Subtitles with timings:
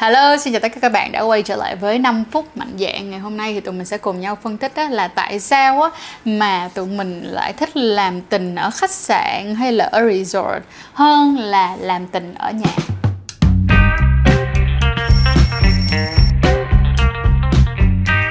[0.00, 2.72] Hello, xin chào tất cả các bạn đã quay trở lại với 5 phút mạnh
[2.78, 5.82] dạng Ngày hôm nay thì tụi mình sẽ cùng nhau phân tích là tại sao
[5.82, 5.90] á,
[6.24, 11.38] mà tụi mình lại thích làm tình ở khách sạn hay là ở resort hơn
[11.38, 12.70] là làm tình ở nhà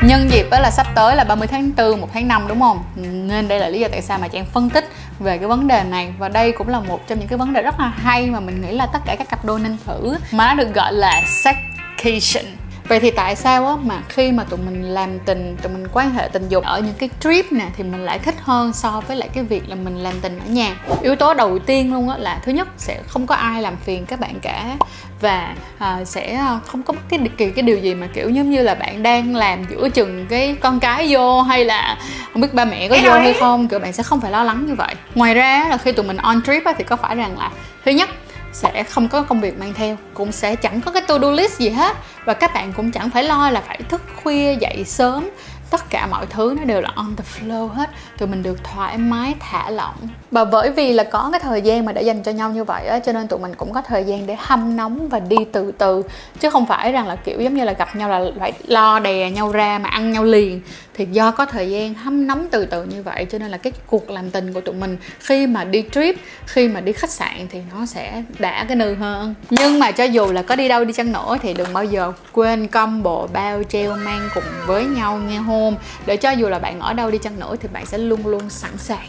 [0.03, 2.83] Nhân dịp đó là sắp tới là 30 tháng 4, 1 tháng 5 đúng không?
[3.27, 4.89] Nên đây là lý do tại sao mà Trang phân tích
[5.19, 6.13] về cái vấn đề này.
[6.17, 8.61] Và đây cũng là một trong những cái vấn đề rất là hay mà mình
[8.61, 10.17] nghĩ là tất cả các cặp đôi nên thử.
[10.31, 12.45] Mà nó được gọi là sexcation
[12.87, 16.11] Vậy thì tại sao á mà khi mà tụi mình làm tình, tụi mình quan
[16.11, 19.17] hệ tình dục ở những cái trip nè thì mình lại thích hơn so với
[19.17, 20.75] lại cái việc là mình làm tình ở nhà.
[21.01, 24.05] Yếu tố đầu tiên luôn á là thứ nhất sẽ không có ai làm phiền
[24.05, 24.77] các bạn cả
[25.21, 28.61] và à, sẽ không có bất cái kỳ cái điều gì mà kiểu giống như
[28.61, 31.97] là bạn đang làm giữa chừng cái con cái vô hay là
[32.33, 34.65] không biết ba mẹ có vô hay không kiểu bạn sẽ không phải lo lắng
[34.67, 37.39] như vậy ngoài ra là khi tụi mình on trip á, thì có phải rằng
[37.39, 37.51] là
[37.85, 38.09] thứ nhất
[38.57, 41.59] sẽ không có công việc mang theo, cũng sẽ chẳng có cái to do list
[41.59, 41.97] gì hết.
[42.25, 45.29] Và các bạn cũng chẳng phải lo là phải thức khuya, dậy sớm.
[45.69, 47.89] Tất cả mọi thứ nó đều là on the flow hết.
[48.17, 49.95] Tụi mình được thoải mái, thả lỏng
[50.31, 52.87] và bởi vì là có cái thời gian mà để dành cho nhau như vậy
[52.87, 55.71] á, cho nên tụi mình cũng có thời gian để hâm nóng và đi từ
[55.71, 56.03] từ.
[56.39, 59.31] Chứ không phải rằng là, kiểu, giống như là gặp nhau là phải lo đè
[59.31, 60.61] nhau ra mà ăn nhau liền.
[60.93, 63.73] Thì do có thời gian hâm nóng từ từ như vậy, cho nên là cái
[63.87, 66.15] cuộc làm tình của tụi mình khi mà đi trip,
[66.45, 69.35] khi mà đi khách sạn thì nó sẽ đã cái nư hơn.
[69.49, 72.11] Nhưng mà cho dù là có đi đâu đi chăng nữa thì đừng bao giờ
[72.31, 75.75] quên combo, bao treo, mang cùng với nhau nghe hôn
[76.05, 78.49] để cho dù là bạn ở đâu đi chăng nữa thì bạn sẽ luôn luôn
[78.49, 79.07] sẵn sàng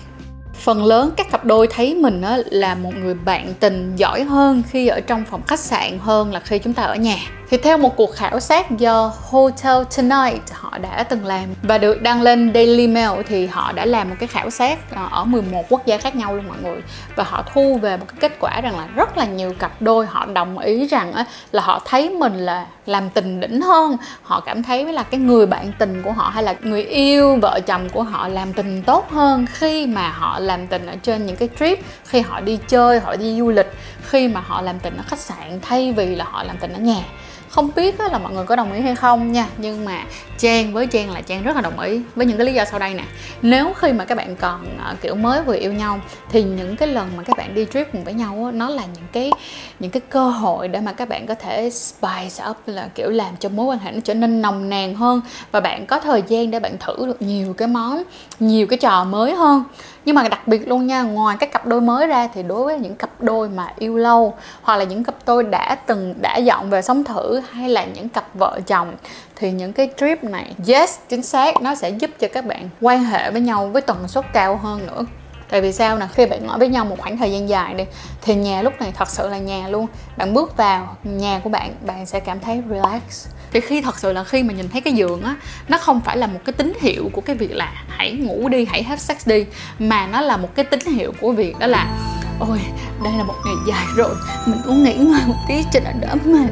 [0.58, 4.88] phần lớn các cặp đôi thấy mình là một người bạn tình giỏi hơn khi
[4.88, 7.16] ở trong phòng khách sạn hơn là khi chúng ta ở nhà
[7.50, 12.02] thì theo một cuộc khảo sát do Hotel Tonight họ đã từng làm và được
[12.02, 15.64] đăng lên Daily Mail thì họ đã làm một cái khảo sát ờ, ở 11
[15.68, 16.82] quốc gia khác nhau luôn mọi người.
[17.16, 20.06] Và họ thu về một cái kết quả rằng là rất là nhiều cặp đôi
[20.06, 21.12] họ đồng ý rằng
[21.52, 23.96] là họ thấy mình là làm tình đỉnh hơn.
[24.22, 27.60] Họ cảm thấy là cái người bạn tình của họ hay là người yêu vợ
[27.66, 31.36] chồng của họ làm tình tốt hơn khi mà họ làm tình ở trên những
[31.36, 33.72] cái trip, khi họ đi chơi, họ đi du lịch,
[34.02, 36.78] khi mà họ làm tình ở khách sạn thay vì là họ làm tình ở
[36.78, 37.02] nhà
[37.50, 40.04] không biết là mọi người có đồng ý hay không nha, nhưng mà
[40.38, 42.78] Trang, với Trang là Trang rất là đồng ý với những cái lý do sau
[42.78, 43.04] đây nè.
[43.42, 46.00] Nếu khi mà các bạn còn ờ, kiểu, mới vừa yêu nhau,
[46.30, 49.06] thì những cái lần mà các bạn đi trip cùng với nhau nó là những
[49.12, 49.32] cái
[49.80, 53.36] những cái cơ hội để mà các bạn có thể spice up là, kiểu, làm
[53.40, 55.20] cho mối quan hệ nó trở nên nồng nàn hơn
[55.52, 58.02] và bạn có thời gian để bạn thử được nhiều cái món,
[58.40, 59.64] nhiều cái trò mới hơn
[60.08, 62.78] nhưng mà đặc biệt luôn nha, ngoài các cặp đôi mới ra thì đối với
[62.78, 66.70] những cặp đôi mà yêu lâu, hoặc là những cặp đôi đã từng, đã dọn
[66.70, 68.94] về sống thử, hay là những cặp vợ chồng,
[69.36, 73.04] thì những cái trip này, yes, chính xác, nó sẽ giúp cho các bạn quan
[73.04, 75.04] hệ với nhau với tần suất cao hơn nữa.
[75.50, 76.06] Tại vì sao nè?
[76.12, 77.84] Khi bạn ở với nhau một khoảng thời gian dài đi,
[78.22, 79.86] thì nhà lúc này thật sự là nhà luôn.
[80.16, 84.12] Bạn bước vào, nhà của bạn bạn sẽ cảm thấy relax thì khi thật sự
[84.12, 85.36] là khi mà nhìn thấy cái giường á,
[85.68, 88.64] nó không phải là một cái tín hiệu của cái việc là hãy ngủ đi,
[88.64, 89.44] hãy have sex đi,
[89.78, 91.86] mà nó là một cái tín hiệu của việc đó là,
[92.40, 92.58] ôi,
[93.04, 94.14] đây là một ngày dài rồi,
[94.46, 96.50] mình muốn nghỉ ngơi một tí cho nó đỡ mệt.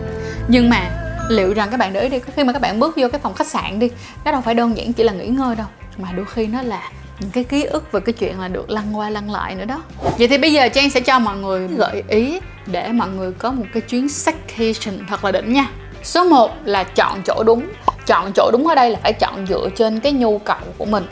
[0.49, 0.91] Nhưng mà
[1.31, 3.34] liệu rằng các bạn để ý đi khi mà các bạn bước vô cái phòng
[3.34, 3.91] khách sạn đi,
[4.25, 5.67] nó đâu phải đơn giản chỉ là nghỉ ngơi đâu,
[5.99, 6.91] mà đôi khi nó là
[7.21, 9.83] những cái ký ức về cái chuyện là được lăn qua lăn lại nữa đó.
[10.19, 13.51] Vậy thì bây giờ trang sẽ cho mọi người gợi ý để mọi người có
[13.53, 15.67] một cái chuyến staycation thật là đỉnh nha
[16.06, 17.67] số 1 là chọn chỗ đúng.
[18.06, 21.06] Chọn chỗ đúng ở đây là phải chọn dựa trên cái nhu cầu của mình.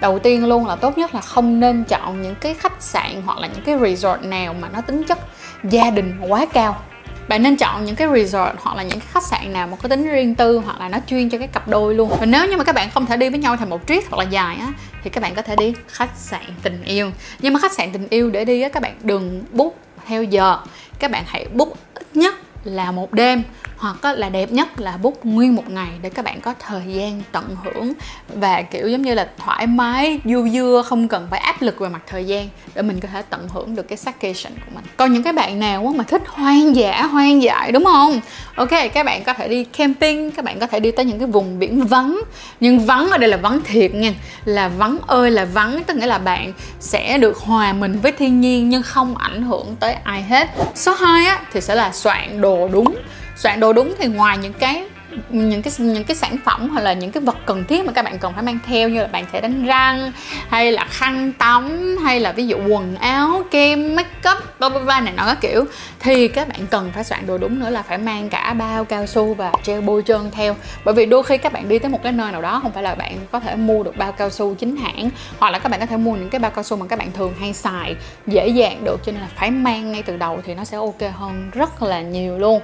[0.00, 3.38] Đầu tiên luôn là tốt nhất là không nên chọn những cái khách sạn hoặc
[3.38, 5.18] là những cái resort nào mà nó tính chất
[5.64, 6.82] gia đình quá cao.
[7.28, 9.88] Bạn nên chọn những cái resort hoặc là những cái khách sạn nào mà có
[9.88, 12.10] tính riêng tư hoặc là nó chuyên cho cái cặp đôi luôn.
[12.20, 14.18] Và nếu như mà các bạn không thể đi với nhau thành một trip hoặc
[14.18, 14.72] là dài á,
[15.04, 17.10] thì các bạn có thể đi khách sạn tình yêu.
[17.38, 19.72] Nhưng mà khách sạn tình yêu để đi á, các bạn đừng book
[20.06, 20.58] theo giờ.
[20.98, 22.34] Các bạn hãy book ít nhất
[22.66, 23.42] là một đêm,
[23.76, 27.22] hoặc là đẹp nhất là book nguyên một ngày để các bạn có thời gian
[27.32, 27.92] tận hưởng
[28.34, 31.88] và, kiểu, giống như là thoải mái, du dưa, không cần phải áp lực về
[31.88, 34.84] mặt thời gian để mình có thể tận hưởng được cái staycation của mình.
[34.96, 38.20] Còn những cái bạn nào mà thích hoang dã, hoang dại, đúng không?
[38.54, 41.28] Ok, các bạn có thể đi camping, các bạn có thể đi tới những cái
[41.28, 42.20] vùng biển vắng.
[42.60, 44.14] Nhưng vắng ở đây là vắng thiệt nha.
[44.44, 48.40] Là vắng ơi là vắng, tức nghĩa là bạn sẽ được hòa mình với thiên
[48.40, 50.48] nhiên nhưng không ảnh hưởng tới ai hết.
[50.74, 52.96] Số 2 á thì sẽ là soạn đồ đúng
[53.36, 54.84] soạn đồ đúng thì ngoài những cái
[55.30, 58.04] những cái những cái sản phẩm hoặc là những cái vật cần thiết mà các
[58.04, 60.12] bạn cần phải mang theo như là bàn sẽ đánh răng,
[60.48, 64.78] hay là khăn tắm, hay là ví dụ quần áo, kem make up bla bla
[64.78, 65.64] bla này nọ các kiểu.
[66.00, 69.06] Thì các bạn cần phải soạn đồ đúng nữa là phải mang cả bao cao
[69.06, 70.56] su và treo bôi trơn theo.
[70.84, 72.82] Bởi vì đôi khi các bạn đi tới một cái nơi nào đó, không phải
[72.82, 75.80] là bạn có thể mua được bao cao su chính hãng, hoặc là các bạn
[75.80, 77.96] có thể mua những cái bao cao su mà các bạn thường hay xài,
[78.26, 79.00] dễ dàng được.
[79.06, 82.00] Cho nên là phải mang ngay từ đầu thì nó sẽ ok hơn rất là
[82.00, 82.60] nhiều luôn.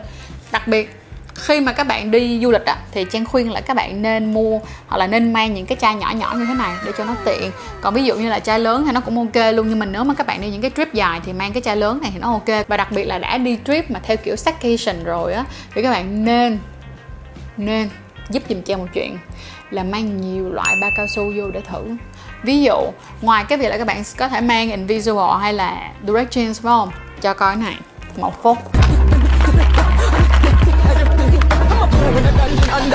[0.53, 1.02] Đặc biệt
[1.35, 4.35] khi mà các bạn đi du lịch á, thì trang khuyên là các bạn nên
[4.35, 7.05] mua hoặc là nên mang những cái chai nhỏ nhỏ như thế này để cho
[7.05, 7.51] nó tiện.
[7.81, 10.05] Còn ví dụ như là chai lớn thì nó cũng ok luôn, nhưng mà nếu
[10.05, 12.19] mà các bạn đi những cái trip dài thì mang cái chai lớn này thì
[12.19, 12.69] nó ok.
[12.69, 15.45] Và đặc biệt là đã đi trip mà theo kiểu staycation rồi á,
[15.75, 16.59] thì các bạn nên
[17.57, 17.89] nên
[18.31, 19.19] giúp dùm trang một chuyện
[19.71, 21.85] là mang nhiều loại ba cao su vô để thử.
[22.43, 22.77] Ví dụ,
[23.23, 26.63] ngoài cái việc là các bạn có thể mang invisible hay là direct jeans, phải
[26.63, 26.91] không?
[27.21, 27.77] Cho coi cái này,
[28.17, 28.59] một phút.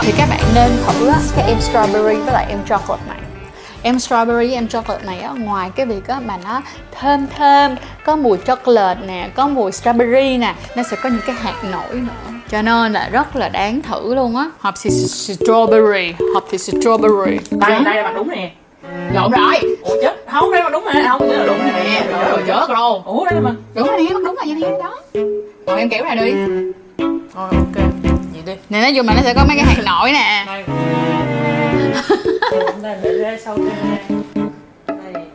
[0.01, 3.17] Thì các bạn nên thử cái em strawberry với lại em chocolate này.
[3.81, 6.61] Em strawberry em chocolate này á ngoài cái việc á mà nó
[6.99, 7.75] thơm thơm
[8.05, 11.93] có mùi chocolate nè có mùi strawberry nè nó sẽ có những cái hạt nổi
[11.93, 12.33] nữa.
[12.49, 14.45] Cho nên là rất là đáng thử luôn á.
[14.59, 17.37] Hộp thì strawberry hộp thì strawberry.
[17.51, 18.51] Đây đây là mặt đúng nè.
[19.13, 19.77] Lộn rồi.
[19.83, 21.05] Ủa chết không đây là đúng nè.
[21.09, 22.03] Không đây là đúng nè.
[22.29, 22.99] Rồi chết rồi.
[23.05, 24.97] Ủa đây là mặt đúng rồi nè đúng rồi vậy nè đó.
[25.65, 26.33] Còn em kéo ra đi.
[27.33, 27.76] Thôi ok
[28.47, 28.53] đi.
[28.69, 30.43] Nè nói chung là nó sẽ có mấy cái hạt nổi nè.
[30.47, 30.63] Đây.
[32.81, 33.99] Đây để ra sau trên đây
[35.13, 35.25] đây.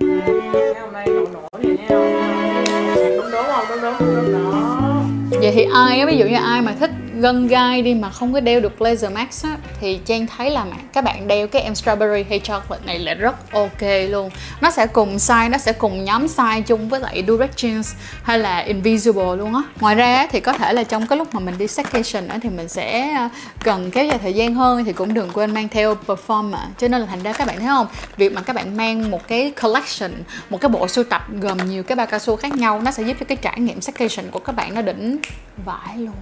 [0.00, 5.02] Thấy không đây nổi nổi này thấy không đúng đúng không đúng đúng đúng đó.
[5.30, 8.32] Vậy thì ai á ví dụ như ai mà thích gân gai đi mà không
[8.32, 11.72] có đeo được laser max á, thì trang thấy là các bạn đeo cái em
[11.72, 14.30] strawberry hay chocolate này là rất ok luôn.
[14.60, 18.38] Nó sẽ cùng size, nó sẽ cùng nhóm size chung với lại direct jeans hay
[18.38, 19.62] là invisible luôn á.
[19.80, 22.48] Ngoài ra thì có thể là trong cái lúc mà mình đi staycation á, thì
[22.48, 23.28] mình sẽ ờ,
[23.64, 26.66] cần kéo dài thời gian hơn thì cũng đừng quên mang theo performer.
[26.78, 27.86] Cho nên là thành ra các bạn thấy không?
[28.16, 30.12] Việc mà các bạn mang một cái collection,
[30.50, 33.02] một cái bộ sưu tập gồm nhiều cái ba cao su khác nhau, nó sẽ
[33.02, 35.18] giúp cho cái trải nghiệm staycation của các bạn nó đỉnh
[35.64, 36.14] vãi luôn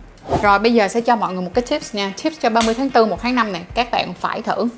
[0.42, 2.12] rồi bây giờ sẽ cho mọi người một cái tips nha.
[2.22, 4.68] Tips cho 30 tháng 4, 1 tháng 5 này Các bạn phải thử.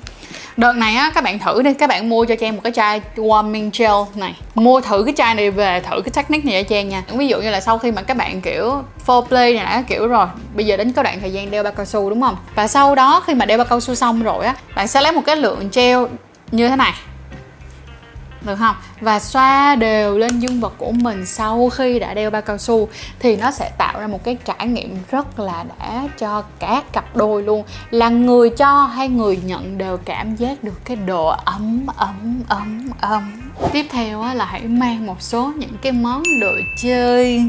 [0.57, 1.73] Đợt này á, các bạn thử đi.
[1.73, 4.35] Các bạn mua cho Trang một cái chai warming gel này.
[4.55, 7.03] Mua thử cái chai này về thử cái technique này cho Trang nha.
[7.07, 10.27] Ví dụ như là sau khi mà các bạn kiểu foreplay này đã kiểu rồi
[10.55, 12.37] Bây giờ đến có đoạn thời gian đeo bao cao su đúng không?
[12.55, 15.11] Và sau đó khi mà đeo bao cao su xong rồi á Bạn sẽ lấy
[15.11, 15.97] một cái lượng gel
[16.51, 16.93] như thế này
[18.41, 18.75] được không?
[19.01, 22.89] Và xoa đều lên dương vật của mình sau khi đã đeo bao cao su
[23.19, 27.15] thì nó sẽ tạo ra một cái trải nghiệm rất là đã cho cả cặp
[27.15, 27.63] đôi luôn.
[27.89, 32.89] Là người cho hay người nhận đều cảm giác được cái độ ấm ấm ấm
[33.01, 33.51] ấm.
[33.71, 37.43] Tiếp theo là hãy mang một số những cái món đồ chơi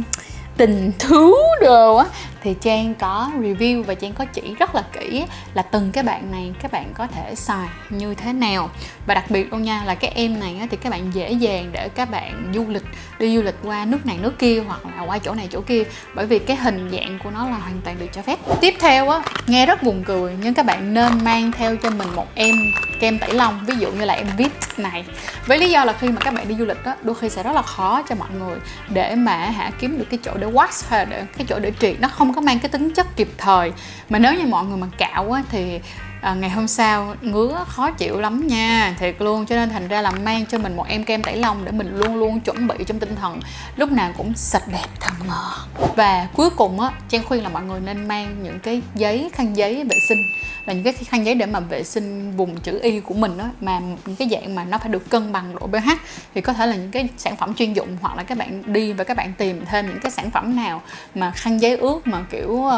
[0.60, 2.06] tình thú đồ á,
[2.42, 5.24] thì Trang có review và Trang có chỉ rất là kỹ
[5.54, 8.70] là từng cái bạn này, các bạn có thể xài như thế nào.
[9.06, 11.88] Và đặc biệt luôn nha, là cái em này thì các bạn dễ dàng để
[11.88, 12.82] các bạn du lịch,
[13.18, 15.82] đi du lịch qua nước này, nước kia, hoặc là qua chỗ này, chỗ kia.
[16.14, 18.38] Bởi vì cái hình dạng của nó là hoàn toàn được cho phép.
[18.60, 22.08] Tiếp theo á, nghe rất buồn cười, nhưng các bạn nên mang theo cho mình
[22.16, 22.54] một em
[23.00, 25.04] kem tẩy lông, ví dụ như là em vip này.
[25.46, 27.42] Với lý do là khi mà các bạn đi du lịch á, đôi khi sẽ
[27.42, 28.58] rất là khó cho mọi người
[28.88, 32.00] để mà hả kiếm được cái chỗ để wax hay để cái chỗ để triệt
[32.00, 33.72] nó không có mang cái tính chất kịp thời.
[34.08, 35.80] Mà nếu như mọi người mà cạo á thì
[36.20, 38.94] à, ngày hôm sau ngứa khó chịu lắm nha.
[38.98, 41.64] Thiệt luôn cho nên thành ra là mang cho mình một em kem tẩy lông
[41.64, 43.40] để mình luôn luôn chuẩn bị trong tinh thần.
[43.76, 45.68] Lúc nào cũng sạch đẹp thơm ngọt.
[45.96, 49.56] Và cuối cùng á trang khuyên là mọi người nên mang những cái giấy khăn
[49.56, 50.18] giấy vệ sinh.
[50.66, 53.44] Là những cái khăn giấy để mà vệ sinh vùng chữ y của mình đó
[53.60, 55.90] mà những cái dạng mà nó phải được cân bằng độ pH
[56.34, 58.92] thì có thể là những cái sản phẩm chuyên dụng hoặc là các bạn đi
[58.92, 60.82] và các bạn tìm thêm những cái sản phẩm nào
[61.14, 62.72] mà khăn giấy ướt mà kiểu uh,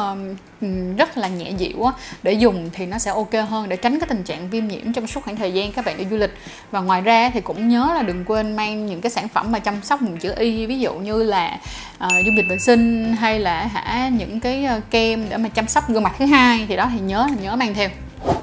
[0.63, 0.69] Ừ,
[0.99, 1.93] rất là nhẹ dịu á.
[2.23, 5.07] Để dùng thì nó sẽ ok hơn để tránh cái tình trạng viêm nhiễm trong
[5.07, 6.35] suốt khoảng thời gian các bạn đi du lịch.
[6.71, 9.59] Và ngoài ra thì cũng nhớ là đừng quên mang những cái sản phẩm mà
[9.59, 11.59] chăm sóc vùng chữ y ví dụ như là
[11.99, 15.49] ờ, uh, dung dịch vệ sinh hay là hả những cái uh, kem để mà
[15.49, 16.67] chăm sóc gương mặt thứ hai.
[16.69, 17.89] Thì đó thì nhớ là nhớ mang theo.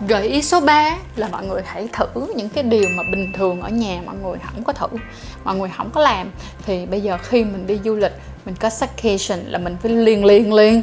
[0.08, 3.62] Gợi ý số 3 là mọi người hãy thử những cái điều mà bình thường
[3.62, 4.88] ở nhà mọi người không có thử
[5.44, 6.32] Mọi người không có làm.
[6.66, 8.14] Thì bây giờ khi mình đi du lịch
[8.46, 10.82] Mình có staycation là mình phải liền liền liền.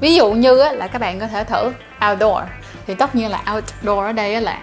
[0.00, 1.72] Ví dụ như là các bạn có thể thử
[2.10, 2.42] outdoor.
[2.86, 4.58] Thì tất nhiên là outdoor ở đây là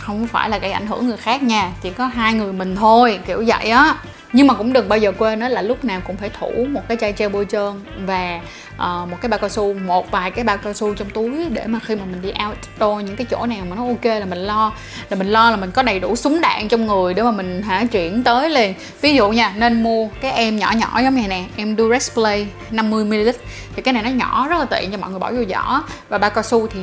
[0.00, 3.20] không phải là gây ảnh hưởng người khác nha, Chỉ có hai người mình thôi,
[3.26, 3.94] kiểu vậy á.
[4.32, 6.80] Nhưng mà cũng đừng bao giờ quên đó là lúc nào cũng phải thủ một
[6.88, 7.72] cái chai treo bôi trơn
[8.06, 8.40] và
[8.76, 11.66] uh, một cái bao cao su một vài cái bao cao su trong túi để
[11.66, 14.38] mà khi mà mình đi outdoor những cái chỗ nào mà nó ok là mình
[14.38, 14.72] lo
[15.10, 17.62] là mình lo là mình có đầy đủ súng đạn trong người để mà mình
[17.62, 18.74] hả chuyển tới liền.
[19.00, 22.46] Ví dụ nha nên mua cái em nhỏ nhỏ giống này nè em Durex Play
[22.70, 23.32] 50ml
[23.76, 25.82] thì cái này nó nhỏ rất là tiện cho mọi người bỏ vô giỏ.
[26.08, 26.80] Và bao cao su thì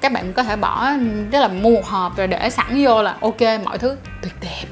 [0.00, 0.90] các bạn có thể bỏ
[1.30, 4.64] rất là mua một hộp rồi để sẵn vô là ok mọi thứ tuyệt đẹp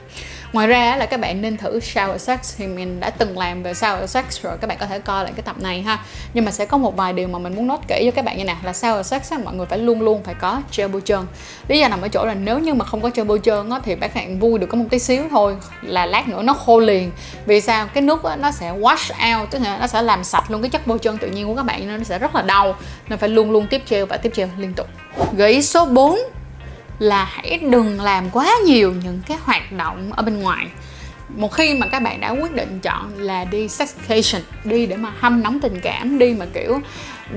[0.53, 3.73] ngoài ra là các bạn nên thử shower sex thì mình đã từng làm về
[3.73, 5.99] shower sex rồi các bạn có thể coi lại cái tập này ha.
[6.35, 8.39] Nhưng mà sẽ có một vài điều mà mình muốn nói kỹ cho các bạn
[8.39, 11.03] như nè là shower sex á, mọi người phải luôn luôn phải có gel bôi
[11.05, 11.21] trơn
[11.69, 13.81] lý do nằm ở chỗ là nếu như mà không có gel bôi trơn á,
[13.85, 16.81] thì các bạn vui được có một tí xíu thôi là lát nữa nó khô
[16.81, 17.11] liền.
[17.47, 17.87] Vì sao?
[17.95, 20.71] Cái nước á, nó sẽ wash out tức là nó sẽ làm sạch luôn cái
[20.71, 22.77] chất bôi trơn tự nhiên của các bạn nên nó sẽ rất là đau.
[23.09, 24.87] Nên phải luôn luôn tiếp gel và tiếp gel liên tục.
[25.37, 26.19] Gợi ý số 4
[26.99, 30.67] là hãy đừng làm quá nhiều những cái hoạt động ở bên ngoài
[31.37, 35.13] một khi mà các bạn đã quyết định chọn là đi sexcation, đi để mà
[35.19, 36.81] hâm nóng tình cảm, đi mà kiểu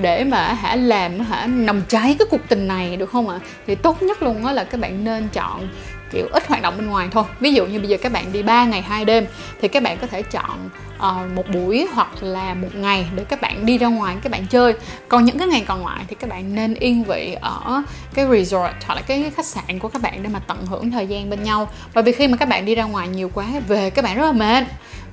[0.01, 3.45] để mà hả làm hả nồng cháy cái cuộc tình này, được không ạ à?
[3.67, 5.67] thì tốt nhất luôn á là các bạn nên chọn
[6.15, 7.23] kiểu ít hoạt động bên ngoài thôi.
[7.39, 9.25] Ví dụ như bây giờ các bạn đi 3 ngày hai đêm
[9.61, 13.41] thì các bạn có thể chọn uh, một buổi hoặc là một ngày để các
[13.41, 14.73] bạn đi ra ngoài các bạn chơi.
[15.07, 18.73] Còn những cái ngày còn lại thì các bạn nên yên vị ở cái resort
[18.85, 21.43] hoặc là cái khách sạn của các bạn để mà tận hưởng thời gian bên
[21.43, 21.69] nhau.
[21.93, 24.25] Bởi vì khi mà các bạn đi ra ngoài nhiều quá về các bạn rất
[24.25, 24.63] là mệt.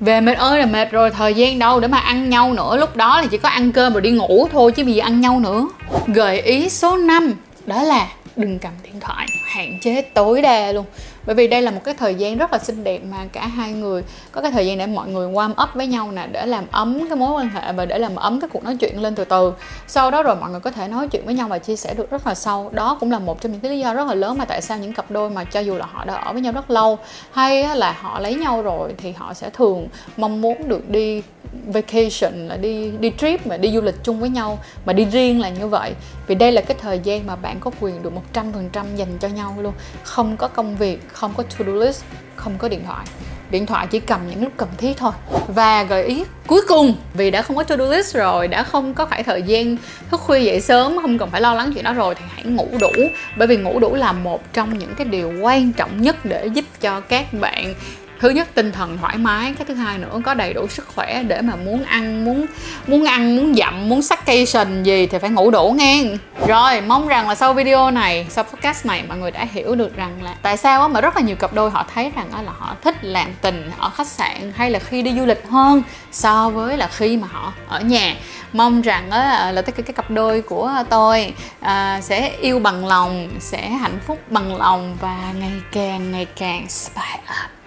[0.00, 2.76] Về mệt ơi là mệt rồi thời gian đâu để mà ăn nhau nữa.
[2.76, 5.20] Lúc đó là chỉ có ăn cơm rồi đi ngủ thôi chứ bây giờ ăn
[5.20, 5.68] nhau nữa.
[6.06, 7.34] Gợi ý số 5
[7.66, 10.84] đó là đừng cầm điện thoại, hạn chế tối đa luôn.
[11.26, 13.72] Bởi vì đây là một cái thời gian rất là xinh đẹp mà cả hai
[13.72, 16.64] người, có cái thời gian để mọi người warm up với nhau nè, để làm
[16.70, 19.24] ấm cái mối quan hệ và để làm ấm cái cuộc nói chuyện lên từ
[19.24, 19.52] từ.
[19.86, 22.10] Sau đó rồi mọi người có thể nói chuyện với nhau và chia sẻ được
[22.10, 22.70] rất là sâu.
[22.72, 24.78] Đó cũng là một trong những cái lý do rất là lớn mà tại sao
[24.78, 26.98] những cặp đôi mà cho dù là họ đã ở với nhau rất lâu,
[27.32, 31.22] hay là họ lấy nhau rồi thì họ sẽ thường mong muốn được đi
[31.66, 35.40] vacation, là đi đi trip mà đi du lịch chung với nhau, mà đi riêng
[35.40, 35.94] là như vậy.
[36.26, 39.56] Vì đây là cái thời gian mà bạn có quyền được 100% dành cho nhau
[39.60, 39.72] luôn.
[40.02, 42.04] Không có công việc, không có to-do list,
[42.36, 43.06] không có điện thoại.
[43.50, 45.12] Điện thoại chỉ cầm những lúc cần thiết thôi.
[45.48, 49.06] Và gợi ý cuối cùng, vì đã không có to-do list rồi, đã không có
[49.06, 49.76] phải thời gian
[50.10, 52.68] thức khuya dậy sớm, không cần phải lo lắng chuyện đó rồi, thì hãy ngủ
[52.80, 52.92] đủ.
[53.36, 56.64] Bởi vì ngủ đủ là một trong những cái điều quan trọng nhất để giúp
[56.80, 57.74] cho các bạn
[58.22, 59.54] thứ nhất tinh thần thoải mái.
[59.58, 62.46] Cái thứ hai nữa có đầy đủ sức khỏe để mà muốn ăn muốn
[62.86, 66.04] muốn ăn muốn dặm muốn station gì thì phải ngủ đủ nghe.
[66.46, 69.96] Rồi mong rằng là sau video này sau podcast này mọi người đã hiểu được
[69.96, 72.76] rằng là tại sao mà rất là nhiều cặp đôi họ thấy rằng là họ
[72.82, 76.76] thích làm tình ở khách sạn hay là khi đi du lịch hơn so với
[76.76, 78.14] là khi mà họ ở nhà.
[78.52, 82.86] Mong rằng à, là tất cả các cặp đôi của tôi à, sẽ yêu bằng
[82.86, 87.61] lòng sẽ hạnh phúc bằng lòng và ngày càng ngày càng spy up.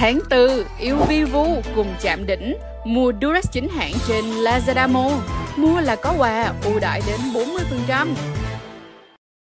[0.00, 5.14] Tháng 4, yêu Vivu cùng chạm đỉnh Mua Durex chính hãng trên Lazada Mall.
[5.56, 7.20] Mua là có quà ưu đãi đến
[7.88, 8.06] 40%